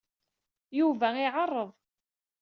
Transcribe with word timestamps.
Yuba 0.79 1.07
iɛerreḍ. 1.23 1.69